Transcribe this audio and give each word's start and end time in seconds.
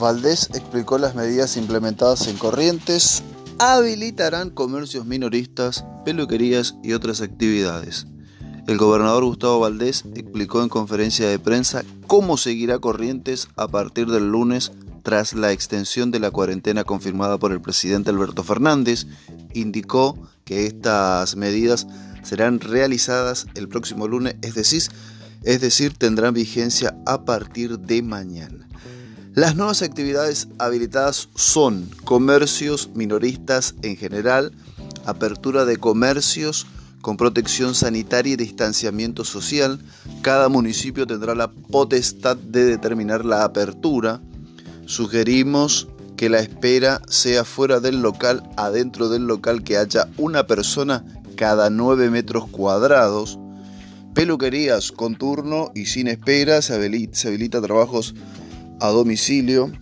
Valdés 0.00 0.48
explicó 0.54 0.96
las 0.98 1.14
medidas 1.14 1.58
implementadas 1.58 2.26
en 2.26 2.38
Corrientes, 2.38 3.22
habilitarán 3.58 4.48
comercios 4.48 5.04
minoristas, 5.04 5.84
peluquerías 6.06 6.74
y 6.82 6.94
otras 6.94 7.20
actividades. 7.20 8.06
El 8.66 8.78
gobernador 8.78 9.24
Gustavo 9.24 9.60
Valdés 9.60 10.04
explicó 10.14 10.62
en 10.62 10.70
conferencia 10.70 11.28
de 11.28 11.38
prensa 11.38 11.84
cómo 12.06 12.38
seguirá 12.38 12.78
Corrientes 12.78 13.48
a 13.56 13.68
partir 13.68 14.06
del 14.06 14.30
lunes 14.30 14.72
tras 15.02 15.34
la 15.34 15.52
extensión 15.52 16.10
de 16.10 16.20
la 16.20 16.30
cuarentena 16.30 16.84
confirmada 16.84 17.36
por 17.36 17.52
el 17.52 17.60
presidente 17.60 18.08
Alberto 18.08 18.42
Fernández. 18.42 19.06
Indicó 19.52 20.18
que 20.44 20.66
estas 20.66 21.36
medidas 21.36 21.86
serán 22.22 22.60
realizadas 22.60 23.46
el 23.54 23.68
próximo 23.68 24.08
lunes, 24.08 24.36
es 24.40 24.54
decir, 24.54 24.82
es 25.42 25.60
decir, 25.60 25.92
tendrán 25.92 26.32
vigencia 26.32 26.96
a 27.06 27.24
partir 27.24 27.78
de 27.78 28.02
mañana. 28.02 28.66
Las 29.34 29.54
nuevas 29.54 29.82
actividades 29.82 30.48
habilitadas 30.58 31.28
son 31.36 31.88
comercios 32.04 32.90
minoristas 32.94 33.76
en 33.82 33.96
general, 33.96 34.52
apertura 35.06 35.64
de 35.64 35.76
comercios 35.76 36.66
con 37.00 37.16
protección 37.16 37.76
sanitaria 37.76 38.32
y 38.32 38.36
distanciamiento 38.36 39.24
social. 39.24 39.78
Cada 40.22 40.48
municipio 40.48 41.06
tendrá 41.06 41.36
la 41.36 41.48
potestad 41.48 42.36
de 42.38 42.64
determinar 42.64 43.24
la 43.24 43.44
apertura. 43.44 44.20
Sugerimos 44.86 45.86
que 46.16 46.28
la 46.28 46.40
espera 46.40 47.00
sea 47.08 47.44
fuera 47.44 47.78
del 47.78 48.02
local, 48.02 48.42
adentro 48.56 49.08
del 49.08 49.28
local 49.28 49.62
que 49.62 49.76
haya 49.76 50.08
una 50.16 50.48
persona 50.48 51.04
cada 51.36 51.70
9 51.70 52.10
metros 52.10 52.48
cuadrados. 52.48 53.38
Peluquerías 54.12 54.90
con 54.90 55.14
turno 55.14 55.70
y 55.72 55.86
sin 55.86 56.08
espera, 56.08 56.62
se 56.62 56.74
habilita, 56.74 57.16
se 57.16 57.28
habilita 57.28 57.62
trabajos 57.62 58.16
a 58.80 58.88
domicilio, 58.88 59.72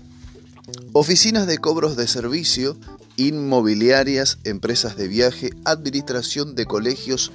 oficinas 0.93 1.47
de 1.47 1.59
cobros 1.59 1.97
de 1.97 2.07
servicio, 2.09 2.77
inmobiliarias, 3.17 4.39
empresas 4.45 4.97
de 4.97 5.09
viaje, 5.09 5.51
administración 5.65 6.55
de 6.55 6.67
colegios, 6.67 7.33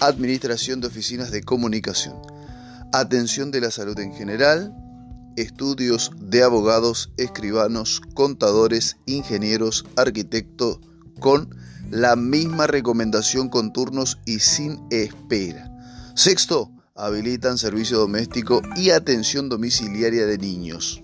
administración 0.00 0.80
de 0.80 0.86
oficinas 0.86 1.30
de 1.30 1.42
comunicación, 1.42 2.16
atención 2.92 3.50
de 3.50 3.60
la 3.60 3.70
salud 3.70 3.98
en 3.98 4.14
general, 4.14 4.74
estudios 5.36 6.10
de 6.18 6.42
abogados, 6.42 7.10
escribanos, 7.16 8.00
contadores, 8.14 8.96
ingenieros, 9.06 9.84
arquitectos, 9.96 10.80
con 11.18 11.54
la 11.90 12.16
misma 12.16 12.66
recomendación 12.66 13.48
con 13.48 13.72
turnos 13.72 14.18
y 14.24 14.38
sin 14.38 14.80
espera. 14.90 15.70
Sexto, 16.14 16.70
habilitan 16.94 17.58
servicio 17.58 17.98
doméstico 17.98 18.62
y 18.76 18.90
atención 18.90 19.48
domiciliaria 19.48 20.26
de 20.26 20.38
niños. 20.38 21.02